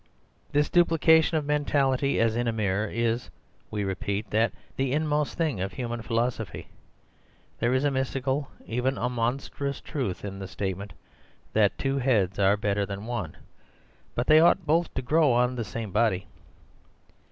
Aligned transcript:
This 0.51 0.67
duplication 0.67 1.37
of 1.37 1.45
mentality, 1.45 2.19
as 2.19 2.35
in 2.35 2.47
a 2.47 2.51
mirror, 2.51 2.89
is 2.91 3.29
(we 3.69 3.83
repeat) 3.83 4.27
the 4.31 4.49
inmost 4.77 5.37
thing 5.37 5.61
of 5.61 5.73
human 5.73 6.01
philosophy. 6.01 6.69
There 7.59 7.71
is 7.71 7.83
a 7.83 7.91
mystical, 7.91 8.47
even 8.65 8.97
a 8.97 9.09
monstrous 9.09 9.79
truth, 9.79 10.25
in 10.25 10.39
the 10.39 10.47
statement 10.47 10.93
that 11.53 11.77
two 11.77 11.99
heads 11.99 12.39
are 12.39 12.57
better 12.57 12.83
than 12.83 13.05
one. 13.05 13.37
But 14.15 14.25
they 14.25 14.39
ought 14.39 14.65
both 14.65 14.91
to 14.95 15.03
grow 15.03 15.33
on 15.33 15.53
the 15.55 15.63
same 15.63 15.91
body." 15.91 16.25